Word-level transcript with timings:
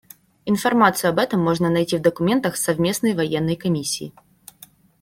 Информацию 0.45 1.11
об 1.11 1.19
этом 1.19 1.43
можно 1.43 1.69
найти 1.69 1.95
в 1.95 2.01
документах 2.01 2.57
Совместной 2.57 3.13
военной 3.13 3.55
комиссии. 3.55 4.13